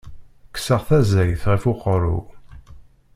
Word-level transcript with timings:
Kkseɣ 0.47 0.81
taẓayt 0.87 1.43
ɣef 1.51 1.63
uqerru-w. 1.71 2.25